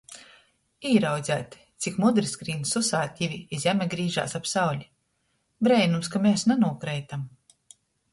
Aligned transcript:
Īraudzeit, 0.91 1.57
cik 1.85 1.99
mudri 2.03 2.29
skrīn 2.31 2.63
susātivi 2.69 3.37
i 3.57 3.59
zeme 3.65 3.87
grīžās 3.91 4.33
ap 4.39 4.49
sauli. 4.53 4.87
Breinums, 5.69 6.11
ka 6.17 6.23
mes 6.25 6.47
nanūkreitam. 6.53 7.29